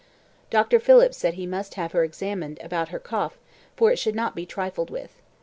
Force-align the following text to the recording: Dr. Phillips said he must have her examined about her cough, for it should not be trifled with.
Dr. 0.49 0.79
Phillips 0.79 1.15
said 1.15 1.35
he 1.35 1.45
must 1.45 1.75
have 1.75 1.91
her 1.91 2.03
examined 2.03 2.57
about 2.63 2.89
her 2.89 2.97
cough, 2.97 3.37
for 3.75 3.91
it 3.91 3.99
should 3.99 4.15
not 4.15 4.33
be 4.35 4.47
trifled 4.47 4.89
with. 4.89 5.21